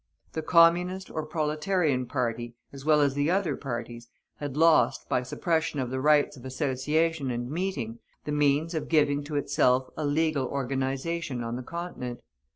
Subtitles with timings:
[0.31, 5.91] The Communist or Proletarian party, as well as other parties, had lost, by suppression of
[5.91, 11.43] the rights of association and meeting, the means of giving to itself a legal organization
[11.43, 12.19] on the Continent.